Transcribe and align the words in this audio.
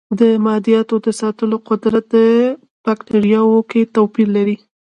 د 0.19 0.21
مایعاتو 0.45 0.95
د 1.05 1.07
ساتلو 1.21 1.57
قدرت 1.69 2.07
په 2.15 2.23
بکټریاوو 2.85 3.59
کې 3.69 3.81
توپیر 3.95 4.27
لري. 4.37 4.57